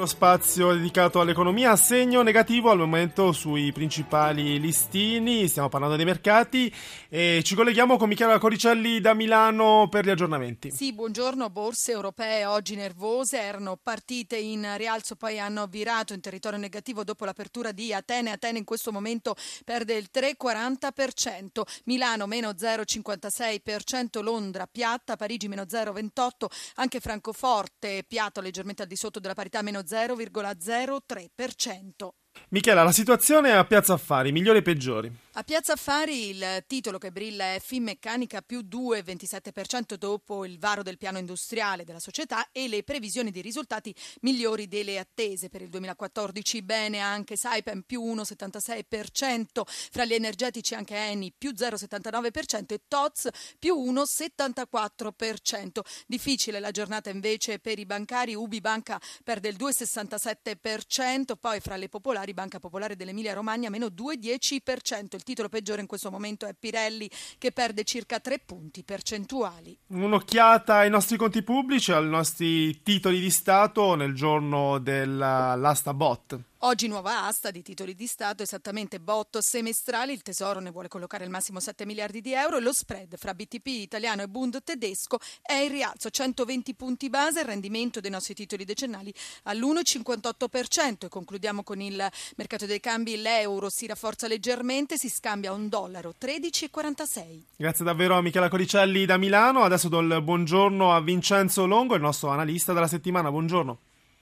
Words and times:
Lo 0.00 0.06
spazio 0.06 0.72
dedicato 0.72 1.20
all'economia, 1.20 1.76
segno 1.76 2.22
negativo 2.22 2.70
al 2.70 2.78
momento 2.78 3.32
sui 3.32 3.70
principali 3.70 4.58
listini, 4.58 5.46
stiamo 5.46 5.68
parlando 5.68 5.96
dei 5.96 6.06
mercati 6.06 6.74
e 7.10 7.42
ci 7.44 7.54
colleghiamo 7.54 7.98
con 7.98 8.08
Michela 8.08 8.38
Coricelli 8.38 9.02
da 9.02 9.12
Milano 9.12 9.88
per 9.90 10.06
gli 10.06 10.08
aggiornamenti. 10.08 10.70
Sì, 10.70 10.94
buongiorno, 10.94 11.50
borse 11.50 11.92
europee 11.92 12.46
oggi 12.46 12.76
nervose, 12.76 13.42
erano 13.42 13.76
partite 13.76 14.38
in 14.38 14.66
rialzo, 14.78 15.16
poi 15.16 15.38
hanno 15.38 15.66
virato 15.66 16.14
in 16.14 16.22
territorio 16.22 16.58
negativo 16.58 17.04
dopo 17.04 17.26
l'apertura 17.26 17.70
di 17.70 17.92
Atene, 17.92 18.30
Atene 18.30 18.56
in 18.56 18.64
questo 18.64 18.92
momento 18.92 19.36
perde 19.66 19.96
il 19.96 20.08
3,40%, 20.10 21.60
Milano 21.84 22.26
meno 22.26 22.52
0,56%, 22.52 24.22
Londra 24.22 24.66
piatta, 24.66 25.16
Parigi 25.16 25.46
meno 25.46 25.64
0,28%, 25.64 26.46
anche 26.76 27.00
Francoforte 27.00 28.02
piatto 28.08 28.40
leggermente 28.40 28.80
al 28.80 28.88
di 28.88 28.96
sotto 28.96 29.20
della 29.20 29.34
parità 29.34 29.60
meno 29.60 29.88
0,03%. 29.90 32.08
Michela, 32.50 32.84
la 32.84 32.92
situazione 32.92 33.50
a 33.52 33.64
Piazza 33.64 33.94
Affari, 33.94 34.30
migliori 34.30 34.58
e 34.58 34.62
peggiori? 34.62 35.10
A 35.34 35.44
Piazza 35.44 35.74
Affari 35.74 36.30
il 36.30 36.64
titolo 36.66 36.98
che 36.98 37.12
brilla 37.12 37.54
è 37.54 37.60
Finmeccanica 37.60 38.42
più 38.42 38.66
2,27% 38.68 39.94
dopo 39.94 40.44
il 40.44 40.58
varo 40.58 40.82
del 40.82 40.98
piano 40.98 41.18
industriale 41.18 41.84
della 41.84 42.00
società 42.00 42.48
e 42.50 42.66
le 42.66 42.82
previsioni 42.82 43.30
di 43.30 43.40
risultati 43.40 43.94
migliori 44.22 44.66
delle 44.66 44.98
attese 44.98 45.48
per 45.48 45.62
il 45.62 45.68
2014. 45.68 46.62
Bene 46.62 46.98
anche 46.98 47.36
Saipem 47.36 47.82
più 47.82 48.02
1,76%, 48.02 49.62
fra 49.64 50.04
gli 50.04 50.14
energetici 50.14 50.74
anche 50.74 50.96
Eni 50.96 51.32
più 51.32 51.52
0,79% 51.52 52.72
e 52.72 52.80
Toz 52.88 53.28
più 53.56 53.76
1,74%. 53.76 55.80
Difficile 56.08 56.58
la 56.58 56.72
giornata 56.72 57.08
invece 57.08 57.60
per 57.60 57.78
i 57.78 57.86
bancari, 57.86 58.34
Ubi 58.34 58.60
Banca 58.60 59.00
perde 59.22 59.48
il 59.48 59.56
2,67%, 59.56 61.36
poi 61.38 61.60
fra 61.60 61.76
le 61.76 61.88
popolari 61.88 62.34
Banca 62.34 62.58
Popolare 62.58 62.96
dell'Emilia 62.96 63.32
Romagna 63.32 63.70
meno 63.70 63.86
2,10%. 63.86 65.18
Il 65.20 65.26
titolo 65.26 65.50
peggiore 65.50 65.82
in 65.82 65.86
questo 65.86 66.10
momento 66.10 66.46
è 66.46 66.54
Pirelli 66.58 67.10
che 67.36 67.52
perde 67.52 67.84
circa 67.84 68.20
3 68.20 68.38
punti 68.38 68.82
percentuali. 68.84 69.76
Un'occhiata 69.88 70.76
ai 70.76 70.88
nostri 70.88 71.18
conti 71.18 71.42
pubblici, 71.42 71.92
ai 71.92 72.06
nostri 72.06 72.82
titoli 72.82 73.20
di 73.20 73.30
Stato 73.30 73.94
nel 73.96 74.14
giorno 74.14 74.78
dell'asta 74.78 75.92
bot. 75.92 76.40
Oggi 76.62 76.88
nuova 76.88 77.24
asta 77.24 77.50
di 77.50 77.62
titoli 77.62 77.94
di 77.94 78.06
Stato, 78.06 78.42
esattamente 78.42 79.00
botto 79.00 79.40
semestrali, 79.40 80.12
il 80.12 80.20
Tesoro 80.20 80.60
ne 80.60 80.70
vuole 80.70 80.88
collocare 80.88 81.24
al 81.24 81.30
massimo 81.30 81.58
7 81.58 81.86
miliardi 81.86 82.20
di 82.20 82.34
euro 82.34 82.58
e 82.58 82.60
lo 82.60 82.74
spread 82.74 83.16
fra 83.16 83.32
BTP 83.32 83.66
italiano 83.68 84.20
e 84.20 84.28
Bund 84.28 84.62
tedesco 84.62 85.18
è 85.40 85.54
in 85.54 85.70
rialzo 85.70 86.10
120 86.10 86.74
punti 86.74 87.08
base, 87.08 87.40
il 87.40 87.46
rendimento 87.46 88.00
dei 88.00 88.10
nostri 88.10 88.34
titoli 88.34 88.66
decennali 88.66 89.10
all'1,58% 89.44 91.06
e 91.06 91.08
concludiamo 91.08 91.62
con 91.62 91.80
il 91.80 92.06
mercato 92.36 92.66
dei 92.66 92.78
cambi, 92.78 93.16
l'euro 93.16 93.70
si 93.70 93.86
rafforza 93.86 94.28
leggermente, 94.28 94.98
si 94.98 95.08
scambia 95.08 95.52
a 95.52 95.54
un 95.54 95.70
dollaro 95.70 96.12
13,46. 96.20 97.40
Grazie 97.56 97.86
davvero 97.86 98.18
a 98.18 98.20
Michela 98.20 98.50
Coricelli 98.50 99.06
da 99.06 99.16
Milano, 99.16 99.62
adesso 99.62 99.88
do 99.88 100.00
il 100.00 100.20
buongiorno 100.20 100.94
a 100.94 101.00
Vincenzo 101.00 101.64
Longo, 101.64 101.94
il 101.94 102.02
nostro 102.02 102.28
analista 102.28 102.74
della 102.74 102.86
settimana, 102.86 103.30
buongiorno. 103.30 103.78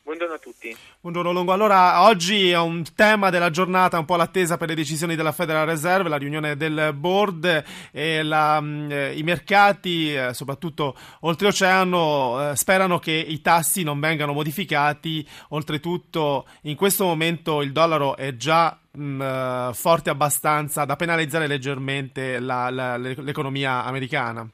Buongiorno 0.09 0.37
a 0.37 0.39
tutti. 0.39 0.75
Buongiorno 1.03 1.33
Longo. 1.33 1.53
Allora, 1.53 2.05
oggi 2.05 2.49
è 2.51 2.57
un 2.57 2.83
tema 2.95 3.29
della 3.29 3.51
giornata, 3.51 3.99
un 3.99 4.07
po' 4.07 4.17
l'attesa 4.17 4.57
per 4.57 4.69
le 4.69 4.75
decisioni 4.75 5.15
della 5.15 5.33
Federal 5.33 5.67
Reserve, 5.67 6.09
la 6.09 6.17
riunione 6.17 6.57
del 6.57 6.95
board 6.97 7.65
e 7.93 8.23
la, 8.23 8.59
eh, 8.89 9.13
i 9.19 9.23
mercati, 9.23 10.15
eh, 10.15 10.33
soprattutto 10.33 10.97
oltreoceano, 11.21 12.53
eh, 12.53 12.57
sperano 12.57 12.99
che 12.99 13.13
i 13.13 13.43
tassi 13.43 13.83
non 13.83 14.01
vengano 14.01 14.33
modificati. 14.33 15.29
Oltretutto, 15.51 16.47
in 16.63 16.75
questo 16.75 17.05
momento 17.05 17.61
il 17.61 17.73
dollaro 17.73 18.17
è 18.17 18.35
già 18.35 18.81
mh, 18.91 19.21
eh, 19.21 19.71
forte 19.75 20.09
abbastanza 20.09 20.87
da 20.87 20.97
penalizzare 20.97 21.47
leggermente 21.47 22.39
la, 22.39 22.71
la, 22.71 22.97
l'economia 22.97 23.85
americana. 23.85 24.49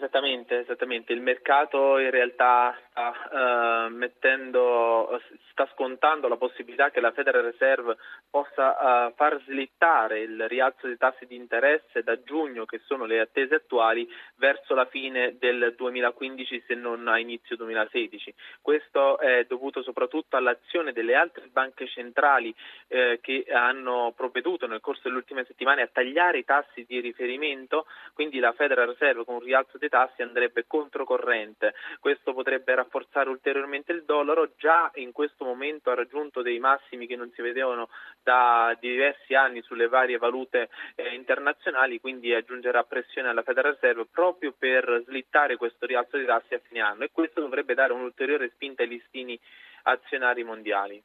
Esattamente, 0.00 0.60
esattamente. 0.60 1.12
Il 1.12 1.20
mercato 1.20 1.98
in 1.98 2.10
realtà 2.10 2.74
sta, 2.88 3.88
uh, 3.88 3.94
mettendo, 3.94 5.20
sta 5.50 5.68
scontando 5.74 6.26
la 6.26 6.38
possibilità 6.38 6.90
che 6.90 7.00
la 7.00 7.12
Federal 7.12 7.42
Reserve 7.42 7.98
possa 8.30 9.08
uh, 9.08 9.12
far 9.14 9.38
slittare 9.44 10.20
il 10.20 10.48
rialzo 10.48 10.86
dei 10.86 10.96
tassi 10.96 11.26
di 11.26 11.36
interesse 11.36 12.02
da 12.02 12.18
giugno, 12.22 12.64
che 12.64 12.80
sono 12.86 13.04
le 13.04 13.20
attese 13.20 13.56
attuali, 13.56 14.08
verso 14.36 14.74
la 14.74 14.86
fine 14.86 15.36
del 15.38 15.74
2015 15.76 16.64
se 16.66 16.74
non 16.74 17.06
a 17.06 17.18
inizio 17.18 17.56
2016. 17.56 18.34
Questo 18.62 19.18
è 19.18 19.44
dovuto 19.46 19.82
soprattutto 19.82 20.38
all'azione 20.38 20.92
delle 20.92 21.14
altre 21.14 21.48
banche 21.52 21.86
centrali 21.86 22.54
eh, 22.88 23.18
che 23.20 23.44
hanno 23.52 24.14
provveduto 24.16 24.66
nel 24.66 24.80
corso 24.80 25.02
delle 25.04 25.16
ultime 25.16 25.44
settimane 25.44 25.82
a 25.82 25.90
tagliare 25.92 26.38
i 26.38 26.44
tassi 26.44 26.86
di 26.88 27.00
riferimento, 27.00 27.84
quindi 28.14 28.38
la 28.38 28.52
Federal 28.52 28.86
Reserve 28.86 29.26
con 29.26 29.34
un 29.34 29.42
rialzo 29.42 29.76
dei 29.76 29.88
tassi 29.90 30.22
andrebbe 30.22 30.64
controcorrente. 30.66 31.74
Questo 32.00 32.32
potrebbe 32.32 32.74
rafforzare 32.74 33.28
ulteriormente 33.28 33.92
il 33.92 34.04
dollaro, 34.04 34.52
già 34.56 34.90
in 34.94 35.12
questo 35.12 35.44
momento 35.44 35.90
ha 35.90 35.94
raggiunto 35.94 36.40
dei 36.40 36.58
massimi 36.58 37.06
che 37.06 37.16
non 37.16 37.30
si 37.34 37.42
vedevano 37.42 37.90
da 38.22 38.74
diversi 38.80 39.34
anni 39.34 39.60
sulle 39.60 39.88
varie 39.88 40.16
valute 40.16 40.70
eh, 40.94 41.14
internazionali, 41.14 42.00
quindi 42.00 42.32
aggiungerà 42.32 42.84
pressione 42.84 43.28
alla 43.28 43.42
Federal 43.42 43.72
Reserve 43.72 44.06
proprio 44.10 44.54
per 44.56 45.02
slittare 45.06 45.56
questo 45.56 45.84
rialzo 45.84 46.16
dei 46.16 46.24
tassi 46.24 46.54
a 46.54 46.60
fine 46.66 46.80
anno 46.80 47.04
e 47.04 47.10
questo 47.12 47.40
dovrebbe 47.40 47.74
dare 47.74 47.92
un'ulteriore 47.92 48.50
spinta 48.54 48.82
ai 48.82 48.88
listini 48.88 49.38
azionari 49.82 50.44
mondiali. 50.44 51.02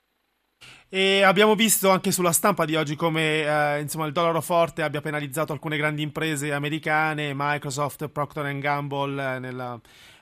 E 0.96 1.24
abbiamo 1.24 1.56
visto 1.56 1.90
anche 1.90 2.14
sulla 2.14 2.32
stampa 2.32 2.64
di 2.64 2.78
oggi 2.78 2.96
come 2.96 3.42
eh, 3.42 3.82
insomma, 3.82 4.06
il 4.06 4.14
dollaro 4.14 4.40
forte 4.40 4.82
abbia 4.82 5.02
penalizzato 5.02 5.52
alcune 5.52 5.76
grandi 5.76 6.02
imprese 6.02 6.54
americane, 6.54 7.34
Microsoft, 7.36 8.08
Procter 8.08 8.58
Gamble, 8.60 9.36
eh, 9.36 9.40
nella, 9.40 9.78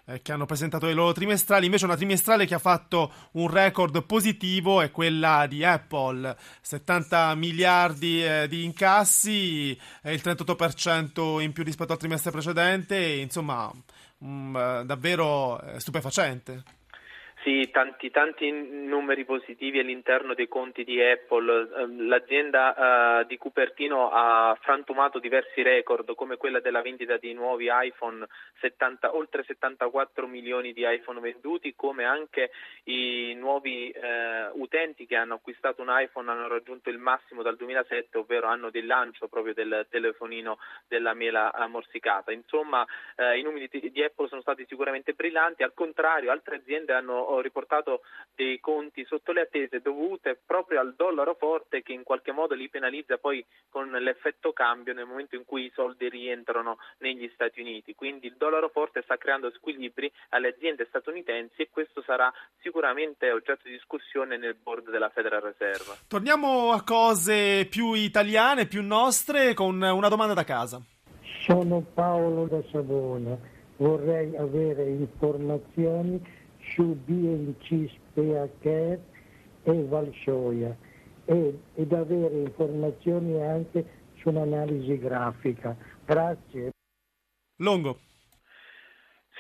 eh, 0.06 0.24
che 0.24 0.32
hanno 0.32 0.48
presentato 0.48 0.88
le 0.88 0.94
loro 0.94 1.12
trimestrali. 1.12 1.66
Invece 1.66 1.86
una 1.86 1.96
trimestrale 1.96 2.48
che 2.48 2.56
ha 2.56 2.60
fatto 2.60 3.12
un 3.34 3.52
record 3.52 4.04
positivo 4.06 4.82
è 4.82 4.90
quella 4.90 5.46
di 5.48 5.64
Apple, 5.64 6.36
70 6.62 7.36
miliardi 7.36 8.26
eh, 8.26 8.48
di 8.48 8.64
incassi, 8.64 9.78
il 10.06 10.22
38% 10.24 11.40
in 11.40 11.54
più 11.54 11.64
rispetto 11.64 11.92
al 11.92 12.00
trimestre 12.00 12.32
precedente, 12.32 12.98
insomma 12.98 13.72
um, 14.18 14.82
davvero 14.82 15.62
eh, 15.62 15.80
stupefacente. 15.80 16.82
Sì, 17.44 17.70
tanti, 17.72 18.10
tanti 18.10 18.50
numeri 18.50 19.26
positivi 19.26 19.78
all'interno 19.78 20.34
dei 20.34 20.48
conti 20.48 20.86
di 20.86 21.02
Apple. 21.02 21.72
Ehm, 21.78 22.08
l'azienda 22.08 23.20
uh, 23.20 23.26
di 23.26 23.36
Cupertino 23.36 24.10
ha 24.14 24.58
frantumato 24.62 25.20
diversi 25.20 25.62
record, 25.62 26.16
come 26.16 26.38
quella 26.38 26.62
della 26.62 26.82
vendita 26.82 27.18
di 27.18 27.34
nuovi 27.34 27.68
iPhone, 27.70 28.26
70, 28.62 29.14
oltre 29.14 29.44
74 29.44 30.26
milioni 30.26 30.72
di 30.72 30.86
iPhone 30.88 31.20
venduti, 31.20 31.76
come 31.76 32.06
anche 32.06 32.52
i 32.86 33.34
nuovi 33.34 33.94
uh, 33.94 34.58
utenti 34.62 35.06
che 35.06 35.18
hanno 35.18 35.34
acquistato 35.34 35.82
un 35.82 35.90
iPhone 35.92 36.32
hanno 36.32 36.48
raggiunto 36.48 36.90
il 36.90 36.98
massimo 36.98 37.42
dal 37.42 37.58
2007, 37.58 38.20
ovvero 38.20 38.48
anno 38.48 38.70
del 38.70 38.86
lancio 38.86 39.28
proprio 39.28 39.54
del 39.54 39.86
telefonino 39.90 40.60
della 40.88 41.14
mela 41.14 41.52
morsicata. 41.68 42.32
Insomma, 42.32 42.86
uh, 43.18 43.36
i 43.38 43.42
numeri 43.42 43.68
di, 43.70 43.92
di 43.92 44.02
Apple 44.02 44.30
sono 44.30 44.40
stati 44.40 44.66
sicuramente 44.66 45.12
brillanti, 45.12 45.62
al 45.64 45.74
contrario 45.74 46.32
altre 46.32 46.56
aziende 46.56 46.94
hanno 46.94 47.32
ho 47.34 47.42
riportato 47.42 48.02
dei 48.36 48.60
conti 48.60 49.06
sotto 49.06 49.32
le 49.32 49.42
attese 49.42 49.82
dovute 49.82 50.40
proprio 50.46 50.80
al 50.80 50.94
dollaro 50.96 51.36
forte 51.36 51.82
che 51.82 51.94
in 51.94 52.04
qualche 52.04 52.32
modo 52.32 52.54
li 52.54 52.70
penalizza 52.70 53.18
poi 53.18 53.46
con 53.70 53.90
l'effetto 53.90 54.54
cambio 54.54 54.94
nel 54.94 55.06
momento 55.06 55.36
in 55.36 55.46
cui 55.46 55.66
i 55.66 55.72
soldi 55.74 56.10
rientrano 56.10 56.78
negli 57.00 57.30
Stati 57.34 57.62
Uniti. 57.62 57.96
Quindi 57.96 58.28
il 58.28 58.36
dollaro 58.38 58.70
forte 58.70 59.02
sta 59.04 59.18
creando 59.18 59.52
squilibri 59.52 60.12
alle 60.30 60.50
aziende 60.50 60.86
statunitensi 60.88 61.62
e 61.62 61.70
questo 61.72 62.02
sarà 62.02 62.32
sicuramente 62.62 63.32
oggetto 63.32 63.62
di 63.64 63.72
discussione 63.72 64.38
nel 64.38 64.56
board 64.56 64.90
della 64.90 65.10
Federal 65.10 65.42
Reserve. 65.42 65.98
Torniamo 66.08 66.72
a 66.72 66.84
cose 66.84 67.68
più 67.70 67.94
italiane, 67.94 68.68
più 68.68 68.84
nostre, 68.84 69.54
con 69.54 69.82
una 69.82 70.10
domanda 70.10 70.34
da 70.34 70.44
casa. 70.44 70.82
Sono 71.42 71.82
Paolo 71.94 72.46
da 72.46 72.62
Savona, 72.72 73.38
vorrei 73.78 74.36
avere 74.38 74.84
informazioni 74.84 76.22
su 76.74 76.96
BNC 77.06 77.90
Speacare 77.90 79.02
e 79.64 79.84
Valsoia 79.86 80.76
ed, 81.26 81.58
ed 81.76 81.94
avere 81.94 82.42
informazioni 82.42 83.42
anche 83.42 83.86
su 84.18 84.30
un'analisi 84.30 84.98
grafica. 84.98 85.76
Grazie. 86.06 86.72
Longo. 87.58 87.98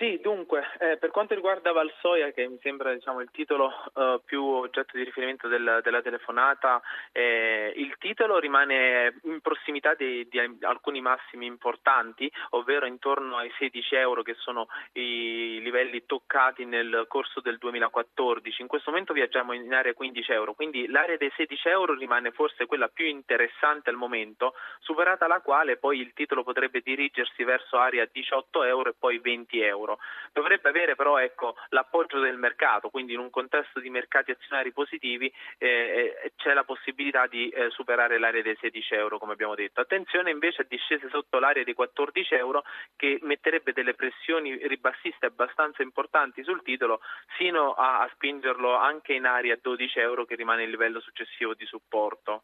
Sì, 0.04 0.20
dunque, 0.22 0.66
eh, 0.80 0.98
per 0.98 1.12
quanto 1.12 1.34
riguarda 1.34 1.72
Valsoia, 1.72 2.32
che 2.32 2.46
mi 2.46 2.60
sembra 2.62 2.94
diciamo, 2.94 3.22
il 3.22 3.30
titolo 3.32 3.72
eh, 3.96 4.20
più 4.26 4.44
oggetto 4.44 4.98
di 4.98 5.04
riferimento 5.06 5.48
del, 5.48 5.80
della 5.82 6.02
telefonata, 6.02 6.82
eh, 7.14 7.72
il 7.78 7.96
titolo 8.00 8.38
rimane 8.38 9.16
in 9.24 9.40
prossimità 9.40 9.94
di, 9.94 10.28
di, 10.30 10.58
alcuni 10.64 11.00
massimi 11.00 11.46
importanti, 11.46 12.30
ovvero 12.50 12.86
intorno 12.86 13.38
ai 13.38 13.50
16 13.58 13.96
euro 13.96 14.24
che 14.24 14.34
sono 14.34 14.68
i 14.92 15.62
livelli 15.62 16.06
toccati 16.06 16.66
nel 16.66 17.06
corso 17.08 17.40
del 17.40 17.58
2014. 17.58 18.62
In 18.62 18.68
questo 18.68 18.92
momento 18.92 19.14
viaggiamo 19.14 19.54
in 19.54 19.74
area 19.74 19.94
15 19.94 20.32
euro, 20.34 20.54
quindi 20.54 20.86
l'area 20.90 21.16
dei 21.16 21.32
16 21.34 21.70
euro 21.70 21.96
rimane 21.96 22.32
forse 22.32 22.66
quella 22.66 22.90
più 22.90 23.06
interessante 23.06 23.90
al 23.90 23.96
momento, 23.96 24.54
superata 24.82 25.28
la 25.28 25.40
quale 25.40 25.78
poi 25.78 26.02
il 26.02 26.12
titolo 26.12 26.44
potrebbe 26.44 26.82
dirigersi 26.84 27.46
verso 27.46 27.78
area 27.78 28.06
18 28.12 28.64
euro 28.66 28.90
e 28.90 28.96
poi 29.00 29.20
20 29.20 29.62
euro 29.62 29.92
euro. 29.94 30.00
Dovrebbe 30.32 30.70
avere 30.70 30.96
però 30.96 31.18
ecco, 31.18 31.56
l'appoggio 31.70 32.20
del 32.20 32.38
mercato, 32.38 32.90
quindi 32.90 33.14
in 33.14 33.20
un 33.20 33.30
contesto 33.30 33.80
di 33.80 33.90
mercati 33.90 34.32
azionari 34.32 34.72
positivi 34.72 35.32
eh, 35.58 36.20
eh, 36.24 36.32
c'è 36.36 36.54
la 36.54 36.64
possibilità 36.64 37.28
di 37.28 37.50
eh, 37.50 37.70
superare 37.70 38.18
l'area 38.18 38.42
dei 38.42 38.58
16 38.60 38.96
euro 38.96 39.20
come 39.20 39.34
abbiamo 39.34 39.56
detto. 39.56 39.82
Attenzione 39.82 40.32
invece 40.32 40.64
a 40.64 40.66
discese 40.68 41.10
sotto 41.10 41.40
l'area 41.40 41.64
dei 41.64 41.74
14 41.74 42.36
euro 42.36 42.64
che 42.96 43.20
metterebbe 43.22 43.74
delle 43.74 43.94
pressioni 43.94 44.56
ribassiste 44.68 45.26
abbastanza 45.26 45.84
importanti 45.84 46.44
sul 46.44 46.64
titolo 46.64 47.02
sino 47.38 47.74
a, 47.74 48.02
a 48.02 48.10
spingerlo 48.14 48.76
anche 48.76 49.14
in 49.14 49.26
area 49.26 49.58
12 49.62 50.00
euro 50.00 50.26
che 50.26 50.36
rimane 50.36 50.64
il 50.64 50.70
livello 50.70 51.00
successivo 51.00 51.54
di 51.54 51.66
supporto. 51.66 52.44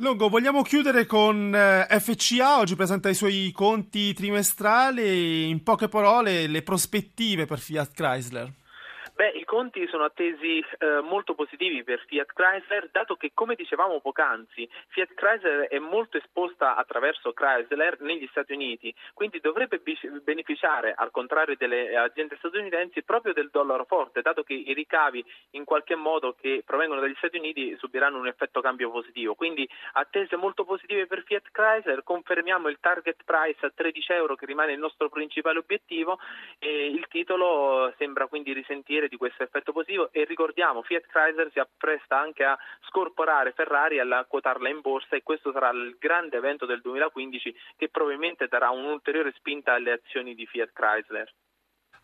Longo, 0.00 0.28
vogliamo 0.28 0.62
chiudere 0.62 1.06
con 1.06 1.52
eh, 1.52 1.98
FCA, 1.98 2.58
oggi 2.58 2.76
presenta 2.76 3.08
i 3.08 3.16
suoi 3.16 3.50
conti 3.50 4.14
trimestrali, 4.14 5.48
in 5.48 5.64
poche 5.64 5.88
parole 5.88 6.46
le 6.46 6.62
prospettive 6.62 7.46
per 7.46 7.58
Fiat 7.58 7.94
Chrysler. 7.94 8.52
Beh, 9.18 9.30
i 9.30 9.44
conti 9.44 9.84
sono 9.88 10.04
attesi 10.04 10.64
eh, 10.78 11.00
molto 11.00 11.34
positivi 11.34 11.82
per 11.82 12.04
Fiat 12.06 12.32
Chrysler, 12.32 12.88
dato 12.92 13.16
che, 13.16 13.32
come 13.34 13.56
dicevamo 13.56 13.98
poc'anzi, 13.98 14.70
Fiat 14.90 15.14
Chrysler 15.14 15.66
è 15.66 15.80
molto 15.80 16.18
esposta 16.18 16.76
attraverso 16.76 17.32
Chrysler 17.32 18.00
negli 18.02 18.28
Stati 18.30 18.52
Uniti, 18.52 18.94
quindi 19.14 19.40
dovrebbe 19.40 19.82
beneficiare, 20.22 20.94
al 20.96 21.10
contrario 21.10 21.56
delle 21.56 21.96
aziende 21.96 22.36
statunitensi, 22.36 23.02
proprio 23.02 23.32
del 23.32 23.48
dollaro 23.50 23.86
forte, 23.86 24.22
dato 24.22 24.44
che 24.44 24.54
i 24.54 24.72
ricavi 24.72 25.24
in 25.54 25.64
qualche 25.64 25.96
modo 25.96 26.36
che 26.40 26.62
provengono 26.64 27.00
dagli 27.00 27.16
Stati 27.16 27.38
Uniti 27.38 27.74
subiranno 27.76 28.18
un 28.18 28.28
effetto 28.28 28.60
cambio 28.60 28.88
positivo. 28.88 29.34
Quindi 29.34 29.68
attese 29.94 30.36
molto 30.36 30.62
positive 30.62 31.08
per 31.08 31.24
Fiat 31.24 31.48
Chrysler, 31.50 32.04
confermiamo 32.04 32.68
il 32.68 32.78
target 32.78 33.24
price 33.24 33.66
a 33.66 33.72
13 33.74 34.12
euro 34.12 34.36
che 34.36 34.46
rimane 34.46 34.74
il 34.74 34.78
nostro 34.78 35.08
principale 35.08 35.58
obiettivo 35.58 36.20
e 36.60 36.86
il 36.86 37.04
titolo 37.08 37.92
sembra 37.98 38.28
quindi 38.28 38.52
risentire 38.52 39.06
di 39.08 39.16
questo 39.16 39.42
effetto 39.42 39.72
positivo 39.72 40.10
e 40.12 40.24
ricordiamo 40.24 40.82
Fiat 40.82 41.06
Chrysler 41.06 41.50
si 41.50 41.58
appresta 41.58 42.18
anche 42.18 42.44
a 42.44 42.58
scorporare 42.88 43.52
Ferrari 43.52 43.96
e 43.96 44.00
a 44.00 44.24
quotarla 44.24 44.68
in 44.68 44.80
borsa 44.80 45.16
e 45.16 45.22
questo 45.22 45.52
sarà 45.52 45.70
il 45.70 45.96
grande 45.98 46.36
evento 46.36 46.66
del 46.66 46.80
2015 46.80 47.54
che 47.76 47.88
probabilmente 47.88 48.46
darà 48.48 48.70
un'ulteriore 48.70 49.32
spinta 49.36 49.72
alle 49.72 49.92
azioni 49.92 50.34
di 50.34 50.46
Fiat 50.46 50.72
Chrysler. 50.72 51.32